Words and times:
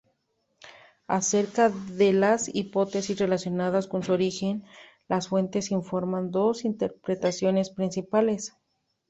Acerca 1.05 1.69
de 1.69 2.11
las 2.11 2.49
hipótesis 2.55 3.19
relacionadas 3.19 3.85
con 3.85 4.01
su 4.01 4.13
origen, 4.13 4.63
las 5.07 5.27
fuentes 5.27 5.69
informan 5.69 6.31
dos 6.31 6.65
interpretaciones 6.65 7.69
principales. 7.69 8.55